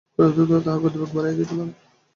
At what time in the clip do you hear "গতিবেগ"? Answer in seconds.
0.83-1.09